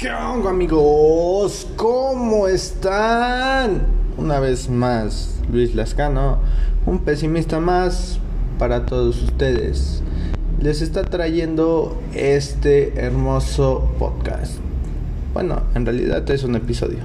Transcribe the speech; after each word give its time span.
¿Qué 0.00 0.10
onda 0.10 0.48
amigos? 0.48 1.68
¿Cómo 1.76 2.48
están? 2.48 3.82
Una 4.16 4.40
vez 4.40 4.70
más, 4.70 5.38
Luis 5.52 5.74
Lascano, 5.74 6.38
un 6.86 7.00
pesimista 7.00 7.60
más 7.60 8.18
para 8.58 8.86
todos 8.86 9.22
ustedes. 9.22 10.02
Les 10.58 10.80
está 10.80 11.02
trayendo 11.02 12.00
este 12.14 12.98
hermoso 12.98 13.90
podcast. 13.98 14.54
Bueno, 15.34 15.64
en 15.74 15.84
realidad 15.84 16.30
es 16.30 16.44
un 16.44 16.56
episodio. 16.56 17.00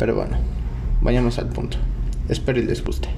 Pero 0.00 0.16
bueno, 0.16 0.36
vayamos 1.00 1.38
al 1.38 1.46
punto. 1.46 1.76
Espero 2.28 2.58
y 2.58 2.64
les 2.64 2.82
guste. 2.82 3.08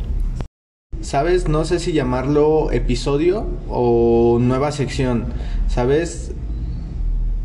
¿Sabes? 1.00 1.48
No 1.48 1.64
sé 1.64 1.78
si 1.78 1.94
llamarlo 1.94 2.70
episodio 2.72 3.46
o 3.70 4.36
nueva 4.38 4.70
sección. 4.70 5.32
¿Sabes? 5.66 6.32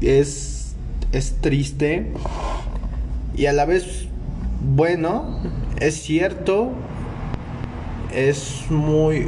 Es, 0.02 0.64
es 1.16 1.38
triste 1.41 2.11
y 3.35 3.45
a 3.48 3.53
la 3.53 3.66
vez 3.66 4.08
bueno. 4.76 5.40
Es 5.80 5.95
cierto. 6.02 6.71
Es 8.13 8.66
muy... 8.70 9.27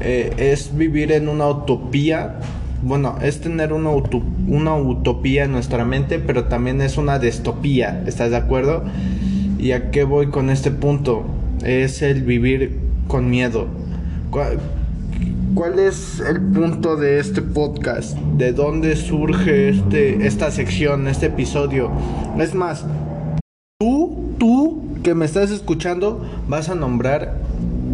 eh, 0.00 0.34
es 0.36 0.76
vivir 0.76 1.12
en 1.12 1.28
una 1.28 1.48
utopía. 1.48 2.40
Bueno, 2.82 3.16
es 3.22 3.40
tener 3.40 3.72
una, 3.72 3.90
utu- 3.90 4.22
una 4.48 4.74
utopía 4.74 5.44
en 5.44 5.52
nuestra 5.52 5.84
mente, 5.84 6.18
pero 6.18 6.44
también 6.44 6.80
es 6.80 6.96
una 6.98 7.18
distopía. 7.18 8.02
¿Estás 8.06 8.30
de 8.30 8.36
acuerdo? 8.36 8.84
¿Y 9.58 9.72
a 9.72 9.90
qué 9.90 10.04
voy 10.04 10.28
con 10.28 10.50
este 10.50 10.70
punto? 10.70 11.24
Es 11.62 12.02
el 12.02 12.22
vivir 12.22 12.78
con 13.08 13.28
miedo. 13.28 13.66
¿Cuál, 15.54 15.78
es 15.78 16.20
el 16.20 16.40
punto 16.40 16.96
de 16.96 17.18
este 17.18 17.42
podcast? 17.42 18.16
¿De 18.36 18.52
dónde 18.52 18.94
surge 18.96 19.70
este, 19.70 20.26
esta 20.26 20.50
sección, 20.50 21.08
este 21.08 21.26
episodio? 21.26 21.90
Es 22.38 22.54
más, 22.54 22.84
tú, 23.78 24.34
tú 24.38 24.82
que 25.02 25.14
me 25.14 25.24
estás 25.24 25.50
escuchando, 25.50 26.24
vas 26.48 26.68
a 26.68 26.74
nombrar 26.74 27.38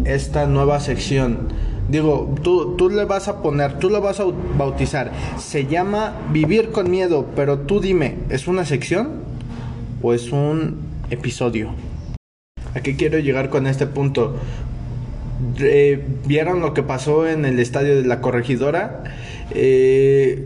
esta 0.05 0.45
nueva 0.45 0.79
sección. 0.79 1.49
Digo, 1.89 2.35
tú, 2.43 2.75
tú 2.75 2.89
le 2.89 3.05
vas 3.05 3.27
a 3.27 3.41
poner, 3.41 3.79
tú 3.79 3.89
lo 3.89 4.01
vas 4.01 4.19
a 4.19 4.25
bautizar. 4.57 5.11
Se 5.37 5.65
llama 5.65 6.15
Vivir 6.31 6.71
con 6.71 6.91
Miedo, 6.91 7.25
pero 7.35 7.59
tú 7.59 7.79
dime, 7.79 8.17
¿es 8.29 8.47
una 8.47 8.65
sección 8.65 9.23
o 10.01 10.13
es 10.13 10.31
un 10.31 10.77
episodio? 11.09 11.71
¿A 12.75 12.81
qué 12.81 12.95
quiero 12.95 13.17
llegar 13.17 13.49
con 13.49 13.65
este 13.65 13.87
punto? 13.87 14.35
Eh, 15.59 16.03
¿Vieron 16.25 16.61
lo 16.61 16.73
que 16.73 16.83
pasó 16.83 17.27
en 17.27 17.45
el 17.45 17.59
estadio 17.59 17.95
de 17.95 18.07
la 18.07 18.21
corregidora? 18.21 19.03
Eh, 19.51 20.45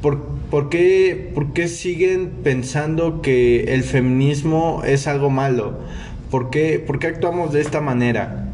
¿por, 0.00 0.24
por 0.50 0.68
qué, 0.68 1.30
por 1.34 1.52
qué 1.52 1.68
siguen 1.68 2.30
pensando 2.42 3.20
que 3.22 3.74
el 3.74 3.82
feminismo 3.82 4.82
es 4.84 5.06
algo 5.06 5.30
malo? 5.30 5.78
¿Por 6.30 6.50
qué, 6.50 6.82
por 6.84 6.98
qué 6.98 7.08
actuamos 7.08 7.52
de 7.52 7.60
esta 7.60 7.80
manera? 7.80 8.48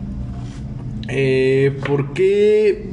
Eh, 1.08 1.78
¿por, 1.86 2.12
qué, 2.12 2.90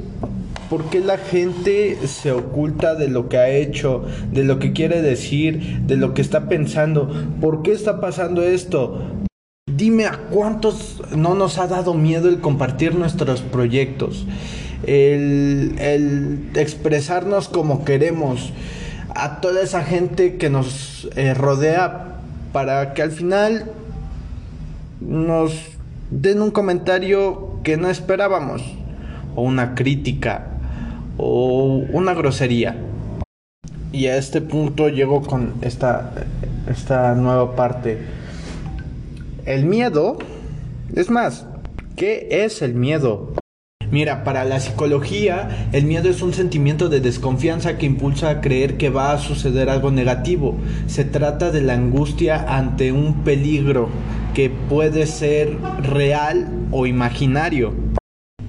¿Por 0.69 0.85
qué 0.85 0.99
la 0.99 1.17
gente 1.17 1.97
se 2.05 2.31
oculta 2.31 2.95
de 2.95 3.09
lo 3.09 3.27
que 3.27 3.37
ha 3.37 3.49
hecho, 3.49 4.05
de 4.31 4.43
lo 4.43 4.59
que 4.59 4.73
quiere 4.73 5.01
decir, 5.01 5.81
de 5.81 5.97
lo 5.97 6.13
que 6.13 6.21
está 6.21 6.47
pensando? 6.47 7.11
¿Por 7.41 7.63
qué 7.63 7.71
está 7.71 7.99
pasando 7.99 8.43
esto? 8.43 9.24
Dime 9.71 10.05
a 10.05 10.17
cuántos 10.29 11.01
no 11.17 11.33
nos 11.33 11.57
ha 11.57 11.65
dado 11.65 11.95
miedo 11.95 12.29
el 12.29 12.39
compartir 12.39 12.93
nuestros 12.93 13.41
proyectos, 13.41 14.27
el, 14.85 16.51
expresarnos 16.53 17.49
como 17.49 17.83
queremos, 17.83 18.53
a 19.15 19.41
toda 19.41 19.63
esa 19.63 19.83
gente 19.83 20.37
que 20.37 20.51
nos 20.51 21.09
eh, 21.15 21.33
rodea 21.33 22.19
para 22.53 22.93
que 22.93 23.01
al 23.01 23.09
final 23.09 23.71
nos 25.01 25.59
den 26.11 26.43
un 26.43 26.51
comentario 26.51 27.59
que 27.63 27.75
no 27.75 27.89
esperábamos, 27.89 28.61
o 29.35 29.41
una 29.41 29.73
crítica, 29.73 30.45
o 31.17 31.81
una 31.91 32.13
grosería. 32.13 32.77
Y 33.91 34.05
a 34.05 34.17
este 34.17 34.41
punto 34.41 34.89
llego 34.89 35.23
con 35.23 35.55
esta, 35.61 36.11
esta 36.69 37.15
nueva 37.15 37.55
parte. 37.55 38.14
El 39.45 39.65
miedo, 39.65 40.17
es 40.95 41.11
más, 41.11 41.45
¿qué 41.95 42.27
es 42.31 42.63
el 42.63 42.73
miedo? 42.73 43.33
Mira, 43.91 44.23
para 44.23 44.43
la 44.43 44.59
psicología, 44.59 45.69
el 45.71 45.85
miedo 45.85 46.09
es 46.09 46.23
un 46.23 46.33
sentimiento 46.33 46.89
de 46.89 46.99
desconfianza 46.99 47.77
que 47.77 47.85
impulsa 47.85 48.31
a 48.31 48.41
creer 48.41 48.77
que 48.77 48.89
va 48.89 49.11
a 49.11 49.19
suceder 49.19 49.69
algo 49.69 49.91
negativo. 49.91 50.57
Se 50.87 51.05
trata 51.05 51.51
de 51.51 51.61
la 51.61 51.73
angustia 51.73 52.43
ante 52.57 52.91
un 52.91 53.23
peligro 53.23 53.89
que 54.33 54.49
puede 54.49 55.05
ser 55.05 55.55
real 55.83 56.49
o 56.71 56.87
imaginario. 56.87 57.71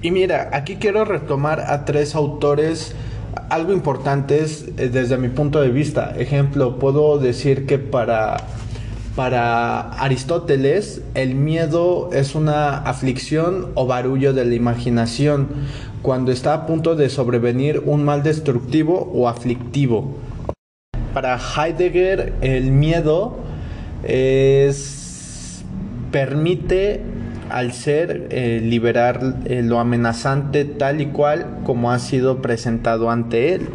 Y 0.01 0.11
mira, 0.11 0.49
aquí 0.55 0.77
quiero 0.77 1.05
retomar 1.05 1.61
a 1.61 1.85
tres 1.85 2.15
autores 2.15 2.97
algo 3.51 3.75
importantes 3.75 4.65
eh, 4.79 4.89
desde 4.89 5.19
mi 5.19 5.29
punto 5.29 5.61
de 5.61 5.69
vista. 5.69 6.15
Ejemplo, 6.17 6.79
puedo 6.79 7.19
decir 7.19 7.67
que 7.67 7.79
para 7.79 8.39
para 9.17 9.93
Aristóteles, 9.93 11.01
el 11.15 11.35
miedo 11.35 12.11
es 12.13 12.35
una 12.35 12.77
aflicción 12.77 13.73
o 13.75 13.87
barullo 13.87 14.35
de 14.35 14.45
la 14.45 14.55
imaginación 14.55 15.49
cuando 16.03 16.31
está 16.31 16.53
a 16.53 16.67
punto 16.67 16.95
de 16.95 17.09
sobrevenir 17.09 17.83
un 17.87 18.05
mal 18.05 18.23
destructivo 18.23 19.11
o 19.15 19.27
aflictivo. 19.27 20.19
Para 21.15 21.39
Heidegger, 21.39 22.35
el 22.43 22.71
miedo 22.71 23.39
es 24.05 25.65
permite 26.13 27.01
al 27.49 27.73
ser 27.73 28.29
eh, 28.31 28.61
liberar 28.63 29.37
eh, 29.47 29.63
lo 29.63 29.81
amenazante 29.81 30.67
tal 30.67 31.01
y 31.01 31.07
cual 31.07 31.61
como 31.65 31.91
ha 31.91 31.99
sido 31.99 32.43
presentado 32.43 33.11
ante 33.11 33.55
él. 33.55 33.69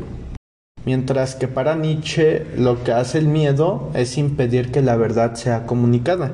Mientras 0.83 1.35
que 1.35 1.47
para 1.47 1.75
Nietzsche 1.75 2.45
lo 2.57 2.83
que 2.83 2.91
hace 2.91 3.19
el 3.19 3.27
miedo 3.27 3.91
es 3.93 4.17
impedir 4.17 4.71
que 4.71 4.81
la 4.81 4.95
verdad 4.95 5.35
sea 5.35 5.67
comunicada. 5.67 6.31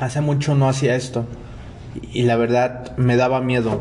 Hace 0.00 0.20
mucho 0.20 0.56
no 0.56 0.68
hacía 0.68 0.96
esto 0.96 1.24
y 2.12 2.22
la 2.22 2.36
verdad 2.36 2.96
me 2.96 3.16
daba 3.16 3.40
miedo. 3.40 3.80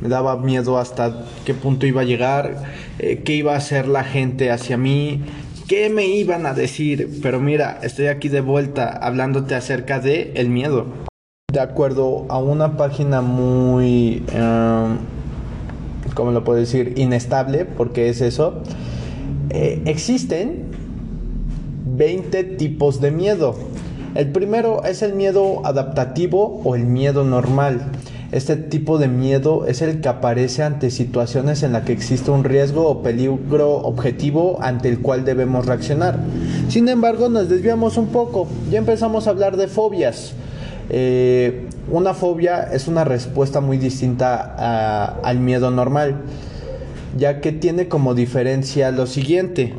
Me 0.00 0.08
daba 0.08 0.36
miedo 0.36 0.78
hasta 0.78 1.24
qué 1.44 1.54
punto 1.54 1.86
iba 1.86 2.00
a 2.00 2.04
llegar, 2.04 2.64
eh, 2.98 3.22
qué 3.24 3.34
iba 3.34 3.54
a 3.54 3.58
hacer 3.58 3.86
la 3.86 4.02
gente 4.02 4.50
hacia 4.50 4.76
mí, 4.76 5.22
qué 5.68 5.88
me 5.88 6.06
iban 6.06 6.44
a 6.44 6.54
decir. 6.54 7.20
Pero 7.22 7.38
mira, 7.38 7.78
estoy 7.82 8.08
aquí 8.08 8.28
de 8.28 8.40
vuelta 8.40 8.88
hablándote 8.88 9.54
acerca 9.54 10.00
de 10.00 10.32
el 10.34 10.48
miedo. 10.48 10.86
De 11.52 11.60
acuerdo 11.60 12.26
a 12.30 12.38
una 12.38 12.76
página 12.76 13.20
muy... 13.20 14.24
Um, 14.34 15.21
¿cómo 16.14 16.32
lo 16.32 16.44
puedo 16.44 16.58
decir? 16.58 16.94
Inestable, 16.96 17.64
porque 17.64 18.08
es 18.08 18.20
eso. 18.20 18.62
Eh, 19.50 19.82
existen 19.86 20.66
20 21.86 22.44
tipos 22.44 23.00
de 23.00 23.10
miedo. 23.10 23.54
El 24.14 24.30
primero 24.30 24.84
es 24.84 25.02
el 25.02 25.14
miedo 25.14 25.64
adaptativo 25.64 26.60
o 26.64 26.74
el 26.74 26.84
miedo 26.84 27.24
normal. 27.24 27.92
Este 28.30 28.56
tipo 28.56 28.96
de 28.96 29.08
miedo 29.08 29.66
es 29.66 29.82
el 29.82 30.00
que 30.00 30.08
aparece 30.08 30.62
ante 30.62 30.90
situaciones 30.90 31.62
en 31.62 31.72
las 31.72 31.84
que 31.84 31.92
existe 31.92 32.30
un 32.30 32.44
riesgo 32.44 32.88
o 32.88 33.02
peligro 33.02 33.76
objetivo 33.76 34.58
ante 34.62 34.88
el 34.88 35.00
cual 35.00 35.26
debemos 35.26 35.66
reaccionar. 35.66 36.18
Sin 36.68 36.88
embargo, 36.88 37.28
nos 37.28 37.50
desviamos 37.50 37.98
un 37.98 38.06
poco. 38.06 38.48
Ya 38.70 38.78
empezamos 38.78 39.26
a 39.26 39.30
hablar 39.30 39.58
de 39.58 39.68
fobias. 39.68 40.32
Eh, 40.88 41.68
una 41.90 42.14
fobia 42.14 42.62
es 42.72 42.88
una 42.88 43.04
respuesta 43.04 43.60
muy 43.60 43.78
distinta 43.78 44.54
a, 44.58 45.04
al 45.22 45.40
miedo 45.40 45.70
normal, 45.70 46.22
ya 47.16 47.40
que 47.40 47.52
tiene 47.52 47.88
como 47.88 48.14
diferencia 48.14 48.90
lo 48.90 49.06
siguiente. 49.06 49.74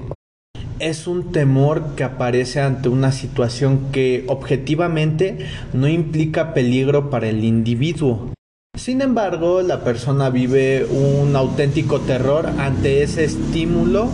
Es 0.80 1.08
un 1.08 1.32
temor 1.32 1.96
que 1.96 2.04
aparece 2.04 2.60
ante 2.60 2.90
una 2.90 3.12
situación 3.12 3.92
que 3.92 4.26
objetivamente 4.28 5.46
no 5.72 5.88
implica 5.88 6.54
peligro 6.54 7.10
para 7.10 7.30
el 7.30 7.44
individuo. 7.44 8.34
Sin 8.76 9.02
embargo, 9.02 9.62
la 9.62 9.84
persona 9.84 10.30
vive 10.30 10.86
un 10.86 11.36
auténtico 11.36 12.02
terror 12.02 12.48
ante 12.58 13.04
ese 13.04 13.24
estímulo 13.24 14.10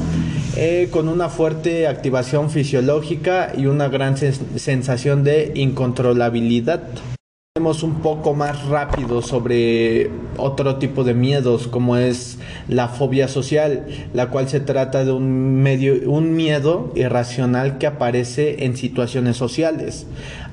eh, 0.57 0.89
con 0.92 1.07
una 1.07 1.30
fuerte 1.30 1.88
activación 1.88 2.50
fisiológica 2.50 3.53
y 3.57 3.68
una 3.68 3.88
gran 3.88 4.18
sens 4.18 4.42
sensación 4.57 5.24
de 5.24 5.53
incontrolabilidad. 5.56 6.81
Un 7.59 7.95
poco 8.01 8.33
más 8.33 8.67
rápido 8.67 9.21
sobre 9.21 10.09
otro 10.37 10.77
tipo 10.77 11.03
de 11.03 11.13
miedos 11.13 11.67
como 11.67 11.97
es 11.97 12.37
la 12.69 12.87
fobia 12.87 13.27
social, 13.27 13.85
la 14.13 14.29
cual 14.29 14.47
se 14.47 14.61
trata 14.61 15.03
de 15.03 15.11
un 15.11 15.61
medio 15.61 16.09
un 16.09 16.37
miedo 16.37 16.93
irracional 16.95 17.77
que 17.77 17.87
aparece 17.87 18.63
en 18.63 18.77
situaciones 18.77 19.35
sociales. 19.35 20.07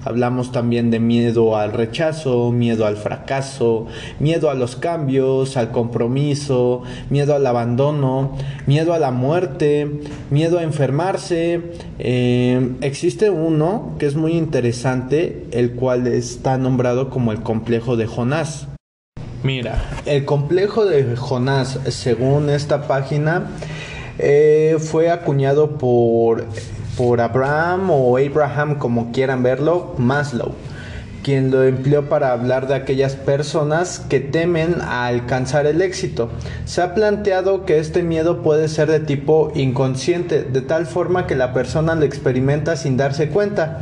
Hablamos 0.07 0.53
también 0.53 0.93
de 0.93 1.01
miedo 1.01 1.57
al 1.57 1.73
rechazo, 1.73 2.53
miedo 2.53 2.87
al 2.87 2.97
fracaso, 2.97 3.89
miedo 4.21 4.51
a 4.51 4.55
los 4.55 4.77
cambios, 4.77 5.57
al 5.57 5.73
compromiso, 5.73 6.85
miedo 7.11 7.35
al 7.35 7.45
abandono, 7.45 8.37
miedo 8.69 8.95
a 8.95 9.01
la 9.01 9.11
muerte, 9.11 10.01
miedo 10.31 10.61
a 10.61 10.63
enfermarse. 10.63 11.61
Eh, 11.99 12.75
existe 12.83 13.31
uno 13.31 13.97
que 13.99 14.07
es 14.07 14.15
muy 14.15 14.35
interesante, 14.35 15.49
el 15.51 15.73
cual 15.73 16.07
está 16.07 16.57
nombrado 16.57 17.11
como 17.11 17.33
el 17.33 17.43
complejo 17.43 17.97
de 17.97 18.07
Jonás. 18.07 18.69
Mira, 19.43 19.91
el 20.07 20.25
complejo 20.25 20.85
de 20.85 21.17
Jonás, 21.17 21.81
según 21.89 22.49
esta 22.49 22.87
página, 22.87 23.49
eh, 24.21 24.77
fue 24.79 25.11
acuñado 25.11 25.79
por 25.79 26.47
por 26.97 27.21
Abraham 27.21 27.91
o 27.91 28.17
Abraham, 28.17 28.77
como 28.77 29.13
quieran 29.13 29.43
verlo, 29.43 29.95
Maslow, 29.99 30.53
quien 31.23 31.51
lo 31.51 31.65
empleó 31.65 32.09
para 32.09 32.33
hablar 32.33 32.69
de 32.69 32.75
aquellas 32.75 33.17
personas 33.17 33.99
que 33.99 34.21
temen 34.21 34.77
a 34.81 35.07
alcanzar 35.07 35.67
el 35.67 35.83
éxito. 35.83 36.31
Se 36.65 36.81
ha 36.81 36.95
planteado 36.95 37.65
que 37.65 37.79
este 37.79 38.03
miedo 38.03 38.43
puede 38.43 38.69
ser 38.69 38.91
de 38.91 39.01
tipo 39.01 39.53
inconsciente, 39.55 40.43
de 40.43 40.61
tal 40.63 40.87
forma 40.87 41.27
que 41.27 41.35
la 41.35 41.53
persona 41.53 41.95
lo 41.95 42.05
experimenta 42.05 42.77
sin 42.77 42.97
darse 42.97 43.29
cuenta. 43.29 43.81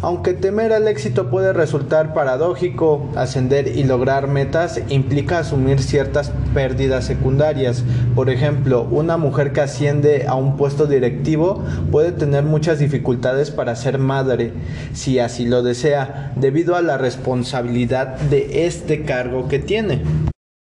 Aunque 0.00 0.32
temer 0.32 0.72
al 0.72 0.86
éxito 0.86 1.28
puede 1.28 1.52
resultar 1.52 2.14
paradójico, 2.14 3.08
ascender 3.16 3.66
y 3.66 3.82
lograr 3.82 4.28
metas 4.28 4.80
implica 4.88 5.38
asumir 5.38 5.82
ciertas 5.82 6.30
pérdidas 6.54 7.04
secundarias. 7.04 7.82
Por 8.14 8.30
ejemplo, 8.30 8.86
una 8.90 9.16
mujer 9.16 9.52
que 9.52 9.60
asciende 9.60 10.26
a 10.28 10.34
un 10.36 10.56
puesto 10.56 10.86
directivo 10.86 11.64
puede 11.90 12.12
tener 12.12 12.44
muchas 12.44 12.78
dificultades 12.78 13.50
para 13.50 13.74
ser 13.74 13.98
madre, 13.98 14.52
si 14.92 15.18
así 15.18 15.46
lo 15.46 15.62
desea, 15.62 16.32
debido 16.36 16.76
a 16.76 16.82
la 16.82 16.96
responsabilidad 16.96 18.16
de 18.18 18.66
este 18.66 19.04
cargo 19.04 19.48
que 19.48 19.58
tiene. 19.58 20.02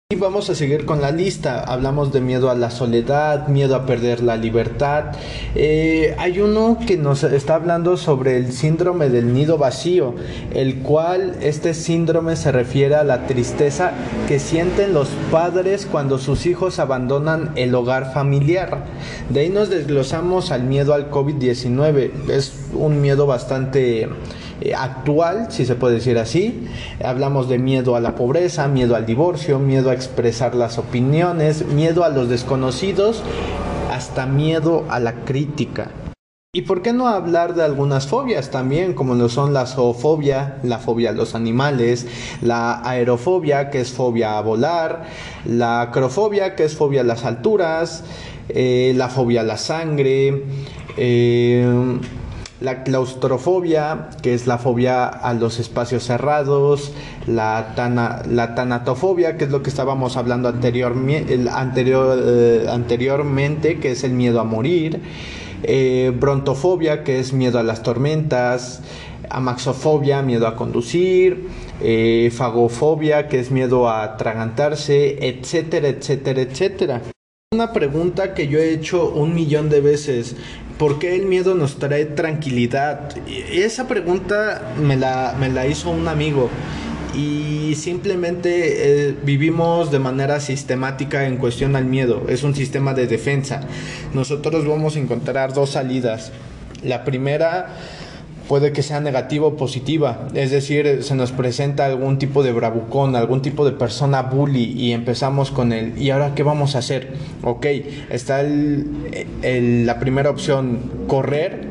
Y 0.09 0.15
vamos 0.15 0.49
a 0.49 0.55
seguir 0.55 0.85
con 0.85 1.01
la 1.01 1.11
lista. 1.11 1.65
Hablamos 1.65 2.13
de 2.13 2.21
miedo 2.21 2.49
a 2.49 2.55
la 2.55 2.71
soledad, 2.71 3.49
miedo 3.49 3.75
a 3.75 3.85
perder 3.85 4.23
la 4.23 4.37
libertad. 4.37 5.11
Eh, 5.53 6.15
hay 6.17 6.39
uno 6.39 6.77
que 6.87 6.95
nos 6.95 7.23
está 7.23 7.55
hablando 7.55 7.97
sobre 7.97 8.37
el 8.37 8.53
síndrome 8.53 9.09
del 9.09 9.33
nido 9.33 9.57
vacío, 9.57 10.15
el 10.53 10.77
cual 10.77 11.35
este 11.41 11.73
síndrome 11.73 12.37
se 12.37 12.53
refiere 12.53 12.95
a 12.95 13.03
la 13.03 13.27
tristeza 13.27 13.91
que 14.29 14.39
sienten 14.39 14.93
los 14.93 15.09
padres 15.29 15.85
cuando 15.85 16.19
sus 16.19 16.45
hijos 16.45 16.79
abandonan 16.79 17.51
el 17.57 17.75
hogar 17.75 18.13
familiar. 18.13 18.85
De 19.29 19.41
ahí 19.41 19.49
nos 19.49 19.69
desglosamos 19.69 20.51
al 20.51 20.63
miedo 20.63 20.93
al 20.93 21.11
COVID-19. 21.11 22.29
Es 22.29 22.53
un 22.71 23.01
miedo 23.01 23.27
bastante 23.27 24.07
eh, 24.61 24.73
actual, 24.73 25.47
si 25.51 25.65
se 25.65 25.75
puede 25.75 25.95
decir 25.95 26.17
así. 26.17 26.67
Hablamos 27.03 27.49
de 27.49 27.57
miedo 27.57 27.95
a 27.95 27.99
la 27.99 28.15
pobreza, 28.15 28.67
miedo 28.67 28.95
al 28.95 29.05
divorcio, 29.05 29.59
miedo 29.59 29.89
a 29.89 29.93
expresar 29.93 30.55
las 30.55 30.77
opiniones, 30.77 31.65
miedo 31.65 32.03
a 32.03 32.09
los 32.09 32.29
desconocidos, 32.29 33.23
hasta 33.91 34.25
miedo 34.25 34.85
a 34.89 34.99
la 34.99 35.25
crítica. 35.25 35.91
¿Y 36.53 36.63
por 36.63 36.81
qué 36.81 36.91
no 36.91 37.07
hablar 37.07 37.53
de 37.53 37.63
algunas 37.63 38.07
fobias 38.07 38.49
también, 38.49 38.93
como 38.93 39.13
lo 39.13 39.29
son 39.29 39.53
la 39.53 39.67
zoofobia, 39.67 40.57
la 40.63 40.79
fobia 40.79 41.11
a 41.11 41.13
los 41.13 41.35
animales, 41.35 42.07
la 42.41 42.81
aerofobia, 42.83 43.69
que 43.69 43.81
es 43.81 43.91
fobia 43.91 44.37
a 44.37 44.41
volar, 44.41 45.03
la 45.45 45.81
acrofobia, 45.81 46.55
que 46.55 46.63
es 46.63 46.75
fobia 46.75 47.01
a 47.01 47.03
las 47.03 47.25
alturas, 47.25 48.05
eh, 48.49 48.93
la 48.95 49.09
fobia 49.09 49.41
a 49.41 49.43
la 49.43 49.57
sangre, 49.57 50.45
eh, 50.95 51.99
la 52.59 52.83
claustrofobia, 52.83 54.09
que 54.21 54.33
es 54.33 54.47
la 54.47 54.57
fobia 54.57 55.07
a 55.07 55.33
los 55.33 55.59
espacios 55.59 56.03
cerrados, 56.03 56.91
la, 57.27 57.73
la 58.29 58.55
tanatofobia, 58.55 59.37
que 59.37 59.45
es 59.45 59.51
lo 59.51 59.61
que 59.61 59.69
estábamos 59.69 60.17
hablando 60.17 60.49
anterior, 60.49 60.95
anterior, 61.51 62.19
eh, 62.23 62.65
anteriormente, 62.69 63.79
que 63.79 63.91
es 63.91 64.03
el 64.03 64.13
miedo 64.13 64.39
a 64.39 64.43
morir, 64.43 65.01
eh, 65.63 66.11
brontofobia, 66.19 67.03
que 67.03 67.19
es 67.19 67.33
miedo 67.33 67.59
a 67.59 67.63
las 67.63 67.83
tormentas, 67.83 68.81
amaxofobia, 69.29 70.21
miedo 70.21 70.47
a 70.47 70.55
conducir, 70.55 71.49
eh, 71.81 72.31
fagofobia, 72.33 73.27
que 73.27 73.39
es 73.39 73.51
miedo 73.51 73.87
a 73.87 74.03
atragantarse, 74.03 75.27
etcétera, 75.27 75.89
etcétera, 75.89 76.41
etcétera. 76.41 77.01
Una 77.53 77.71
pregunta 77.71 78.33
que 78.33 78.47
yo 78.47 78.59
he 78.59 78.73
hecho 78.73 79.09
un 79.09 79.33
millón 79.33 79.69
de 79.69 79.79
veces. 79.79 80.35
¿Por 80.77 80.99
qué 80.99 81.15
el 81.15 81.25
miedo 81.25 81.55
nos 81.55 81.79
trae 81.79 82.05
tranquilidad? 82.05 83.09
Esa 83.51 83.87
pregunta 83.87 84.73
me 84.79 84.95
la, 84.95 85.35
me 85.39 85.49
la 85.49 85.65
hizo 85.65 85.89
un 85.89 86.07
amigo 86.07 86.49
y 87.15 87.73
simplemente 87.75 89.09
eh, 89.09 89.15
vivimos 89.23 89.89
de 89.91 89.97
manera 89.97 90.39
sistemática 90.39 91.25
en 91.25 91.37
cuestión 91.37 91.75
al 91.75 91.85
miedo. 91.85 92.25
Es 92.29 92.43
un 92.43 92.53
sistema 92.53 92.93
de 92.93 93.07
defensa. 93.07 93.61
Nosotros 94.13 94.67
vamos 94.67 94.95
a 94.95 94.99
encontrar 94.99 95.51
dos 95.53 95.71
salidas. 95.71 96.31
La 96.83 97.03
primera 97.03 97.69
puede 98.47 98.71
que 98.71 98.83
sea 98.83 98.99
negativa 98.99 99.47
o 99.47 99.55
positiva, 99.55 100.27
es 100.33 100.51
decir, 100.51 101.03
se 101.03 101.15
nos 101.15 101.31
presenta 101.31 101.85
algún 101.85 102.17
tipo 102.17 102.43
de 102.43 102.53
bravucón, 102.53 103.15
algún 103.15 103.41
tipo 103.41 103.65
de 103.65 103.71
persona 103.71 104.23
bully 104.23 104.73
y 104.77 104.93
empezamos 104.93 105.51
con 105.51 105.73
él, 105.73 105.93
¿y 105.97 106.09
ahora 106.09 106.33
qué 106.35 106.43
vamos 106.43 106.75
a 106.75 106.79
hacer? 106.79 107.13
Ok, 107.43 107.65
está 108.09 108.43
la 108.43 109.99
primera 109.99 110.29
opción, 110.29 110.79
correr, 111.07 111.67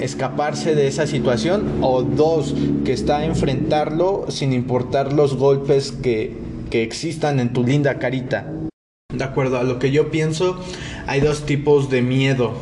escaparse 0.00 0.74
de 0.74 0.86
esa 0.86 1.06
situación, 1.06 1.78
o 1.80 2.02
dos, 2.02 2.54
que 2.84 2.92
está 2.92 3.24
enfrentarlo 3.24 4.26
sin 4.28 4.52
importar 4.52 5.12
los 5.12 5.36
golpes 5.36 5.92
que, 5.92 6.36
que 6.70 6.82
existan 6.82 7.40
en 7.40 7.52
tu 7.52 7.64
linda 7.64 7.98
carita. 7.98 8.52
De 9.14 9.24
acuerdo 9.24 9.58
a 9.58 9.64
lo 9.64 9.78
que 9.78 9.90
yo 9.90 10.10
pienso, 10.10 10.58
hay 11.06 11.20
dos 11.20 11.46
tipos 11.46 11.88
de 11.88 12.02
miedo, 12.02 12.52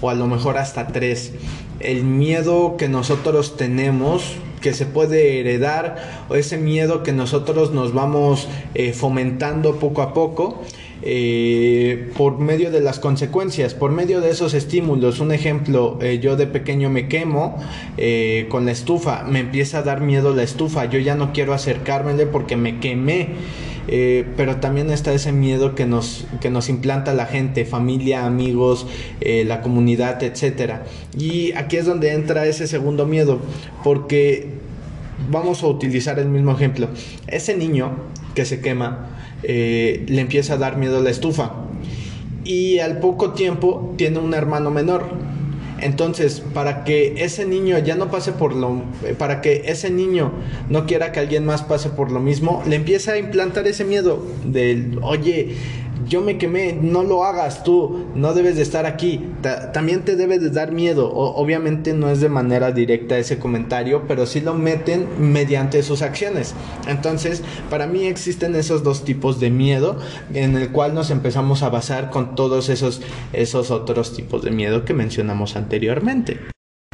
o 0.00 0.10
a 0.10 0.14
lo 0.14 0.26
mejor 0.26 0.58
hasta 0.58 0.88
tres 0.88 1.32
el 1.80 2.04
miedo 2.04 2.76
que 2.76 2.88
nosotros 2.88 3.56
tenemos 3.56 4.36
que 4.60 4.74
se 4.74 4.86
puede 4.86 5.40
heredar 5.40 6.26
o 6.28 6.36
ese 6.36 6.58
miedo 6.58 7.02
que 7.02 7.12
nosotros 7.12 7.72
nos 7.72 7.94
vamos 7.94 8.48
eh, 8.74 8.92
fomentando 8.92 9.76
poco 9.76 10.02
a 10.02 10.12
poco 10.12 10.62
eh, 11.02 12.10
por 12.18 12.38
medio 12.38 12.70
de 12.70 12.80
las 12.80 12.98
consecuencias, 12.98 13.72
por 13.72 13.90
medio 13.90 14.20
de 14.20 14.30
esos 14.30 14.52
estímulos. 14.52 15.20
Un 15.20 15.32
ejemplo, 15.32 15.98
eh, 16.02 16.18
yo 16.22 16.36
de 16.36 16.46
pequeño 16.46 16.90
me 16.90 17.08
quemo 17.08 17.56
con 18.50 18.66
la 18.66 18.72
estufa, 18.72 19.24
me 19.24 19.40
empieza 19.40 19.78
a 19.78 19.82
dar 19.82 20.02
miedo 20.02 20.34
la 20.34 20.42
estufa, 20.42 20.84
yo 20.84 20.98
ya 20.98 21.14
no 21.14 21.32
quiero 21.32 21.54
acercármele 21.54 22.26
porque 22.26 22.56
me 22.56 22.80
quemé. 22.80 23.30
Eh, 23.88 24.24
pero 24.36 24.56
también 24.56 24.90
está 24.90 25.12
ese 25.12 25.32
miedo 25.32 25.74
que 25.74 25.86
nos, 25.86 26.26
que 26.40 26.50
nos 26.50 26.68
implanta 26.68 27.14
la 27.14 27.26
gente, 27.26 27.64
familia, 27.64 28.26
amigos, 28.26 28.86
eh, 29.20 29.44
la 29.44 29.62
comunidad, 29.62 30.22
etcétera. 30.22 30.84
Y 31.18 31.52
aquí 31.52 31.76
es 31.76 31.86
donde 31.86 32.12
entra 32.12 32.46
ese 32.46 32.66
segundo 32.66 33.06
miedo, 33.06 33.40
porque 33.82 34.48
vamos 35.30 35.62
a 35.62 35.66
utilizar 35.66 36.18
el 36.18 36.28
mismo 36.28 36.52
ejemplo. 36.52 36.88
Ese 37.26 37.56
niño 37.56 37.92
que 38.34 38.44
se 38.44 38.60
quema 38.60 39.10
eh, 39.42 40.04
le 40.08 40.20
empieza 40.20 40.54
a 40.54 40.56
dar 40.56 40.76
miedo 40.76 40.98
a 40.98 41.00
la 41.00 41.10
estufa 41.10 41.54
y 42.44 42.78
al 42.78 42.98
poco 43.00 43.32
tiempo 43.32 43.94
tiene 43.96 44.18
un 44.18 44.34
hermano 44.34 44.70
menor 44.70 45.29
entonces, 45.82 46.42
para 46.54 46.84
que 46.84 47.14
ese 47.24 47.46
niño 47.46 47.78
ya 47.78 47.94
no 47.94 48.10
pase 48.10 48.32
por 48.32 48.54
lo, 48.54 48.82
para 49.18 49.40
que 49.40 49.62
ese 49.66 49.90
niño 49.90 50.32
no 50.68 50.86
quiera 50.86 51.12
que 51.12 51.20
alguien 51.20 51.44
más 51.44 51.62
pase 51.62 51.90
por 51.90 52.10
lo 52.10 52.20
mismo, 52.20 52.62
le 52.66 52.76
empieza 52.76 53.12
a 53.12 53.18
implantar 53.18 53.66
ese 53.66 53.84
miedo 53.84 54.24
del, 54.44 54.98
oye, 55.02 55.56
yo 56.06 56.20
me 56.20 56.38
quemé, 56.38 56.72
no 56.80 57.02
lo 57.02 57.24
hagas 57.24 57.64
tú, 57.64 58.06
no 58.14 58.34
debes 58.34 58.56
de 58.56 58.62
estar 58.62 58.86
aquí. 58.86 59.32
también 59.72 60.04
te 60.04 60.16
debe 60.16 60.38
de 60.38 60.50
dar 60.50 60.72
miedo. 60.72 61.10
obviamente 61.12 61.92
no 61.92 62.10
es 62.10 62.20
de 62.20 62.28
manera 62.28 62.72
directa 62.72 63.18
ese 63.18 63.38
comentario, 63.38 64.04
pero 64.06 64.26
sí 64.26 64.40
lo 64.40 64.54
meten 64.54 65.06
mediante 65.18 65.82
sus 65.82 66.02
acciones. 66.02 66.54
Entonces, 66.88 67.42
para 67.68 67.86
mí 67.86 68.06
existen 68.06 68.54
esos 68.54 68.82
dos 68.82 69.04
tipos 69.04 69.40
de 69.40 69.50
miedo 69.50 69.98
en 70.34 70.56
el 70.56 70.70
cual 70.70 70.94
nos 70.94 71.10
empezamos 71.10 71.62
a 71.62 71.68
basar 71.68 72.10
con 72.10 72.34
todos 72.34 72.68
esos, 72.68 73.02
esos 73.32 73.70
otros 73.70 74.14
tipos 74.14 74.42
de 74.42 74.50
miedo 74.50 74.84
que 74.84 74.94
mencionamos 74.94 75.56
anteriormente. 75.56 76.40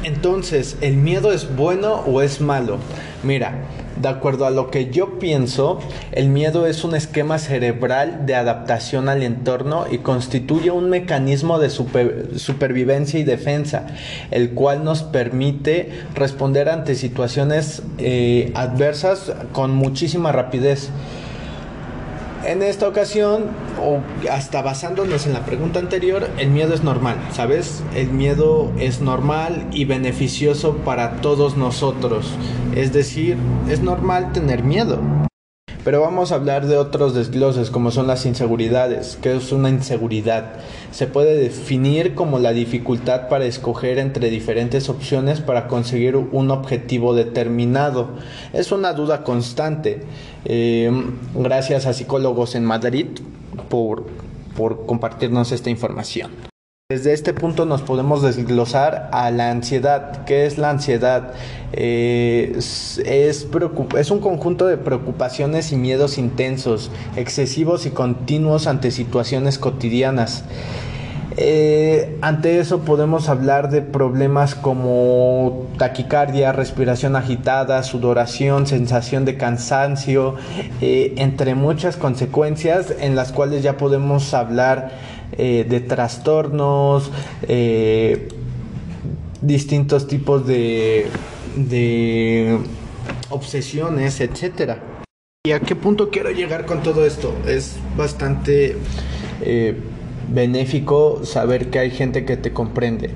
Entonces, 0.03 0.77
¿el 0.81 0.95
miedo 0.95 1.33
es 1.33 1.55
bueno 1.55 1.95
o 1.95 2.21
es 2.21 2.39
malo? 2.39 2.77
Mira, 3.23 3.65
De 4.01 4.09
acuerdo 4.09 4.45
a 4.45 4.51
lo 4.51 4.69
que 4.69 4.91
yo 4.91 5.17
pienso, 5.17 5.79
el 6.11 6.29
miedo 6.29 6.67
es 6.67 6.83
un 6.83 6.93
esquema 6.93 7.39
cerebral 7.39 8.25
de 8.25 8.35
adaptación 8.35 9.09
al 9.09 9.23
entorno 9.23 9.85
y 9.89 9.99
constituye 9.99 10.71
un 10.71 10.89
mecanismo 10.89 11.57
de 11.57 11.69
supervivencia 11.69 13.19
y 13.19 13.23
defensa, 13.23 13.87
el 14.29 14.51
cual 14.51 14.83
nos 14.83 15.03
permite 15.03 15.91
responder 16.13 16.69
ante 16.69 16.95
situaciones 16.95 17.81
eh, 17.97 18.51
adversas 18.55 19.33
con 19.51 19.75
muchísima 19.75 20.31
rapidez. 20.31 20.89
En 22.47 22.63
esta 22.63 22.87
ocasión, 22.87 23.47
o 23.77 23.99
hasta 24.31 24.61
basándonos 24.61 25.27
en 25.27 25.33
la 25.33 25.45
pregunta 25.45 25.79
anterior, 25.79 26.29
el 26.37 26.49
miedo 26.49 26.73
es 26.73 26.81
normal, 26.81 27.17
¿sabes? 27.33 27.83
El 27.93 28.07
miedo 28.07 28.71
es 28.79 29.01
normal 29.01 29.67
y 29.73 29.83
beneficioso 29.83 30.77
para 30.77 31.17
todos 31.19 31.57
nosotros. 31.57 32.31
Es 32.73 32.93
decir, 32.93 33.35
es 33.69 33.81
normal 33.81 34.31
tener 34.31 34.63
miedo. 34.63 35.01
Pero 35.87 36.01
vamos 36.01 36.33
a 36.33 36.35
hablar 36.35 36.67
de 36.67 36.75
otros 36.75 37.13
desgloses 37.13 37.69
como 37.69 37.91
son 37.91 38.07
las 38.07 38.25
inseguridades. 38.25 39.17
¿Qué 39.21 39.33
es 39.33 39.53
una 39.53 39.69
inseguridad? 39.69 40.55
Se 40.91 41.07
puede 41.07 41.37
definir 41.37 42.13
como 42.13 42.39
la 42.39 42.51
dificultad 42.51 43.29
para 43.29 43.45
escoger 43.45 43.97
entre 43.97 44.29
diferentes 44.29 44.89
opciones 44.89 45.39
para 45.39 45.69
conseguir 45.69 46.17
un 46.17 46.51
objetivo 46.51 47.15
determinado. 47.15 48.09
Es 48.51 48.73
una 48.73 48.91
duda 48.91 49.23
constante. 49.23 50.01
Eh, 50.43 50.91
gracias 51.33 51.85
a 51.85 51.93
psicólogos 51.93 52.55
en 52.55 52.65
Madrid 52.65 53.05
por 53.69 54.07
compartirnos 54.85 55.53
esta 55.53 55.69
información. 55.69 56.46
Desde 56.89 57.11
este 57.11 57.33
punto 57.33 57.65
nos 57.65 57.81
podemos 57.81 58.21
desglosar 58.21 59.09
a 59.11 59.29
la 59.29 59.51
ansiedad. 59.51 60.23
¿Qué 60.23 60.45
es 60.45 60.57
la 60.57 60.69
ansiedad? 60.69 61.33
Eh, 61.73 62.57
es, 62.57 64.11
un 64.11 64.19
conjunto 64.21 64.67
de 64.67 64.77
preocupaciones 64.77 65.73
y 65.73 65.75
miedos 65.75 66.17
intensos, 66.17 66.89
excesivos 67.17 67.85
y 67.87 67.89
continuos 67.89 68.67
ante 68.67 68.91
situaciones 68.91 69.59
cotidianas. 69.59 70.45
Eh, 71.35 72.17
ante 72.21 72.59
eso 72.59 72.79
podemos 72.79 73.27
hablar 73.27 73.69
de 73.69 73.81
problemas 73.81 74.55
como 74.55 75.67
taquicardia, 75.77 76.53
respiración 76.53 77.17
agitada, 77.17 77.83
sudoración, 77.83 78.65
sensación 78.65 79.25
de 79.25 79.35
cansancio, 79.35 80.35
eh, 80.79 81.15
entre 81.17 81.53
muchas 81.53 81.97
consecuencias 81.97 82.93
en 82.97 83.17
las 83.17 83.33
cuales 83.33 83.61
ya 83.61 83.75
podemos 83.75 84.33
hablar 84.33 85.16
eh, 85.33 85.65
de 85.67 85.79
trastornos, 85.81 87.11
eh, 87.47 88.29
distintos 89.41 90.07
tipos 90.07 90.47
de, 90.47 91.07
de 91.55 92.57
obsesiones, 93.29 94.21
etcétera. 94.21 94.81
¿Y 95.45 95.51
a 95.51 95.59
qué 95.59 95.75
punto 95.75 96.09
quiero 96.09 96.31
llegar 96.31 96.65
con 96.65 96.81
todo 96.81 97.05
esto? 97.05 97.35
Es 97.45 97.77
bastante 97.95 98.77
eh, 99.41 99.75
benéfico 100.33 101.25
saber 101.25 101.69
que 101.69 101.79
hay 101.79 101.91
gente 101.91 102.25
que 102.25 102.37
te 102.37 102.53
comprende. 102.53 103.11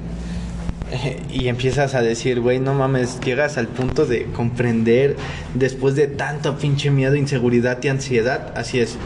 Y 1.31 1.47
empiezas 1.47 1.95
a 1.95 2.01
decir, 2.01 2.41
güey, 2.41 2.59
no 2.59 2.73
mames, 2.73 3.21
llegas 3.21 3.57
al 3.57 3.67
punto 3.67 4.05
de 4.05 4.25
comprender 4.25 5.15
después 5.53 5.95
de 5.95 6.07
tanto 6.07 6.57
pinche 6.57 6.91
miedo, 6.91 7.15
inseguridad 7.15 7.81
y 7.81 7.87
ansiedad. 7.87 8.53
Así 8.55 8.79
es 8.79 8.97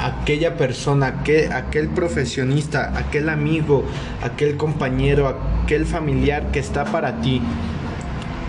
aquella 0.00 0.56
persona, 0.56 1.06
aquel, 1.52 1.88
profesionista, 1.88 2.92
aquel 2.96 3.28
amigo, 3.28 3.84
aquel 4.22 4.56
compañero, 4.56 5.28
aquel 5.64 5.86
familiar 5.86 6.50
que 6.50 6.58
está 6.58 6.84
para 6.84 7.20
ti. 7.20 7.42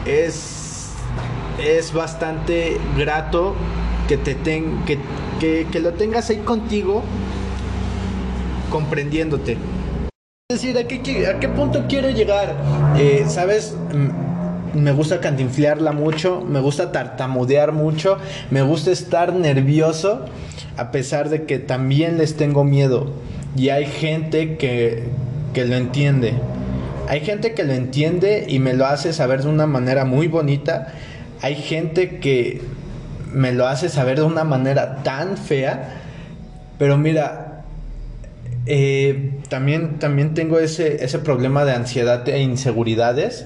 Es, 0.05 0.91
es 1.59 1.93
bastante 1.93 2.77
grato 2.97 3.55
que, 4.07 4.17
te 4.17 4.35
ten, 4.35 4.83
que, 4.85 4.97
que, 5.71 5.79
lo 5.79 5.93
tengas 5.93 6.29
ahí 6.29 6.37
contigo 6.37 7.03
comprendiéndote. 8.69 9.57
Es 10.51 10.61
decir, 10.61 10.77
¿a 10.77 10.87
qué, 10.87 11.27
a 11.27 11.39
qué 11.39 11.49
punto 11.49 11.85
quiero 11.87 12.09
llegar? 12.09 12.55
Eh, 12.97 13.25
¿Sabes? 13.27 13.75
Me 14.73 14.91
gusta 14.91 15.19
cantinflearla 15.19 15.91
mucho, 15.91 16.41
me 16.41 16.59
gusta 16.59 16.91
tartamudear 16.91 17.71
mucho, 17.71 18.17
me 18.51 18.61
gusta 18.61 18.91
estar 18.91 19.33
nervioso 19.33 20.25
a 20.77 20.91
pesar 20.91 21.29
de 21.29 21.43
que 21.43 21.59
también 21.59 22.17
les 22.17 22.38
tengo 22.38 22.63
miedo. 22.63 23.11
Y 23.55 23.69
hay 23.69 23.85
gente 23.85 24.57
que, 24.57 25.03
que 25.53 25.65
lo 25.65 25.75
entiende. 25.75 26.33
Hay 27.07 27.21
gente 27.21 27.53
que 27.53 27.63
lo 27.63 27.73
entiende 27.73 28.45
y 28.47 28.59
me 28.59 28.73
lo 28.73 28.85
hace 28.85 29.13
saber 29.13 29.41
de 29.43 29.49
una 29.49 29.65
manera 29.65 30.05
muy 30.05 30.27
bonita. 30.27 30.93
Hay 31.41 31.55
gente 31.55 32.19
que 32.19 32.61
me 33.33 33.51
lo 33.51 33.67
hace 33.67 33.89
saber 33.89 34.17
de 34.17 34.25
una 34.25 34.43
manera 34.43 35.03
tan 35.03 35.35
fea. 35.38 36.01
Pero 36.77 36.97
mira, 36.97 37.63
eh, 38.65 39.31
también, 39.49 39.97
también 39.97 40.35
tengo 40.35 40.59
ese, 40.59 41.03
ese 41.03 41.19
problema 41.19 41.65
de 41.65 41.73
ansiedad 41.73 42.27
e 42.29 42.39
inseguridades, 42.39 43.45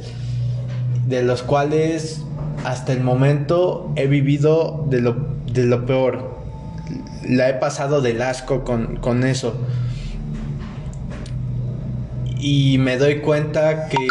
de 1.07 1.24
los 1.24 1.43
cuales 1.43 2.24
hasta 2.63 2.93
el 2.93 3.01
momento 3.01 3.91
he 3.95 4.07
vivido 4.07 4.86
de 4.89 5.01
lo, 5.01 5.15
de 5.51 5.65
lo 5.65 5.86
peor 5.86 6.33
la 7.27 7.50
he 7.50 7.53
pasado 7.53 8.01
del 8.01 8.22
asco 8.22 8.63
con, 8.63 9.24
eso. 9.24 9.55
Y 12.39 12.77
me 12.79 12.98
doy 12.98 13.19
cuenta 13.19 13.88
que 13.88 14.07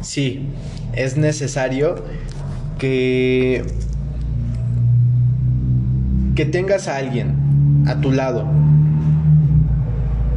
sí, 0.00 0.48
es 0.92 1.16
necesario 1.16 1.96
que, 2.78 3.64
que 6.34 6.44
tengas 6.44 6.88
a 6.88 6.96
alguien 6.96 7.84
a 7.88 8.00
tu 8.00 8.12
lado, 8.12 8.46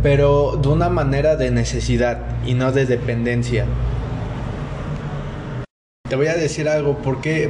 pero 0.01 0.59
de 0.61 0.69
una 0.69 0.89
manera 0.89 1.35
de 1.35 1.51
necesidad 1.51 2.19
y 2.45 2.55
no 2.55 2.71
de 2.71 2.85
dependencia. 2.85 3.65
Te 6.09 6.15
voy 6.15 6.27
a 6.27 6.35
decir 6.35 6.67
algo, 6.67 6.97
¿por 6.97 7.21
qué, 7.21 7.49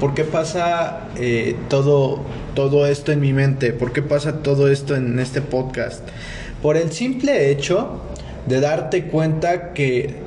por 0.00 0.14
qué 0.14 0.24
pasa 0.24 1.08
eh, 1.16 1.56
todo 1.68 2.24
todo 2.56 2.86
esto 2.86 3.12
en 3.12 3.20
mi 3.20 3.32
mente? 3.32 3.72
¿Por 3.72 3.92
qué 3.92 4.02
pasa 4.02 4.42
todo 4.42 4.68
esto 4.68 4.96
en 4.96 5.20
este 5.20 5.42
podcast? 5.42 6.02
Por 6.62 6.76
el 6.76 6.90
simple 6.90 7.50
hecho 7.50 8.00
de 8.46 8.60
darte 8.60 9.04
cuenta 9.04 9.74
que 9.74 10.25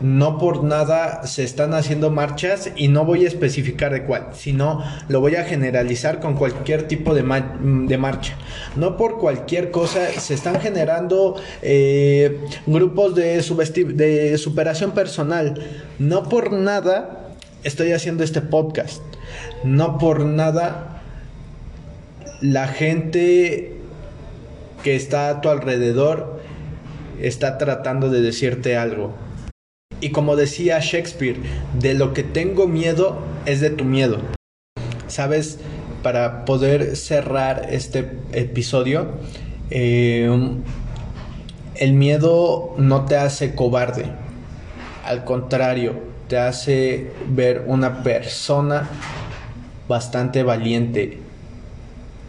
no 0.00 0.38
por 0.38 0.62
nada 0.62 1.26
se 1.26 1.42
están 1.44 1.74
haciendo 1.74 2.10
marchas 2.10 2.70
y 2.76 2.88
no 2.88 3.04
voy 3.04 3.24
a 3.24 3.28
especificar 3.28 3.92
de 3.92 4.04
cuál, 4.04 4.28
sino 4.32 4.82
lo 5.08 5.20
voy 5.20 5.36
a 5.36 5.44
generalizar 5.44 6.20
con 6.20 6.34
cualquier 6.34 6.84
tipo 6.84 7.14
de, 7.14 7.22
de 7.22 7.98
marcha. 7.98 8.36
No 8.76 8.96
por 8.96 9.18
cualquier 9.18 9.70
cosa 9.70 10.06
se 10.18 10.34
están 10.34 10.60
generando 10.60 11.36
eh, 11.62 12.40
grupos 12.66 13.14
de, 13.14 13.42
de 13.94 14.38
superación 14.38 14.92
personal. 14.92 15.54
No 15.98 16.28
por 16.28 16.52
nada 16.52 17.28
estoy 17.64 17.92
haciendo 17.92 18.22
este 18.22 18.40
podcast. 18.40 19.02
No 19.64 19.98
por 19.98 20.24
nada 20.24 21.02
la 22.40 22.68
gente 22.68 23.74
que 24.84 24.94
está 24.94 25.28
a 25.28 25.40
tu 25.40 25.48
alrededor 25.48 26.40
está 27.20 27.58
tratando 27.58 28.10
de 28.10 28.20
decirte 28.20 28.76
algo. 28.76 29.27
Y 30.00 30.10
como 30.10 30.36
decía 30.36 30.78
Shakespeare, 30.80 31.36
de 31.78 31.94
lo 31.94 32.12
que 32.12 32.22
tengo 32.22 32.68
miedo 32.68 33.18
es 33.46 33.60
de 33.60 33.70
tu 33.70 33.84
miedo. 33.84 34.20
¿Sabes? 35.06 35.58
Para 36.02 36.44
poder 36.44 36.96
cerrar 36.96 37.66
este 37.70 38.10
episodio, 38.32 39.12
eh, 39.70 40.30
el 41.74 41.92
miedo 41.94 42.74
no 42.78 43.04
te 43.06 43.16
hace 43.16 43.54
cobarde. 43.54 44.04
Al 45.04 45.24
contrario, 45.24 45.94
te 46.28 46.38
hace 46.38 47.10
ver 47.28 47.64
una 47.66 48.02
persona 48.02 48.88
bastante 49.88 50.42
valiente 50.42 51.18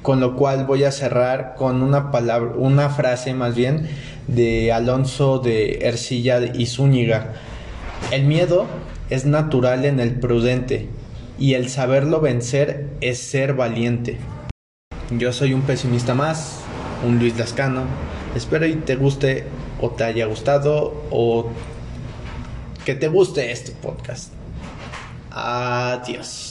con 0.01 0.19
lo 0.19 0.35
cual 0.35 0.65
voy 0.65 0.83
a 0.83 0.91
cerrar 0.91 1.55
con 1.55 1.81
una 1.81 2.11
palabra, 2.11 2.53
una 2.55 2.89
frase 2.89 3.33
más 3.33 3.55
bien 3.55 3.87
de 4.27 4.71
Alonso 4.71 5.39
de 5.39 5.79
Ercilla 5.81 6.39
y 6.53 6.65
Zúñiga. 6.67 7.33
El 8.11 8.23
miedo 8.23 8.65
es 9.11 9.25
natural 9.25 9.85
en 9.85 9.99
el 9.99 10.19
prudente 10.19 10.89
y 11.37 11.53
el 11.53 11.69
saberlo 11.69 12.19
vencer 12.19 12.87
es 13.01 13.19
ser 13.19 13.53
valiente. 13.53 14.17
Yo 15.11 15.31
soy 15.31 15.53
un 15.53 15.61
pesimista 15.61 16.15
más, 16.15 16.61
un 17.05 17.19
Luis 17.19 17.37
Lascano. 17.37 17.83
Espero 18.35 18.65
y 18.65 18.73
te 18.77 18.95
guste 18.95 19.43
o 19.79 19.91
te 19.91 20.05
haya 20.05 20.25
gustado 20.25 21.03
o 21.11 21.51
que 22.83 22.95
te 22.95 23.09
guste 23.09 23.51
este 23.51 23.73
podcast. 23.73 24.33
Adiós. 25.29 26.48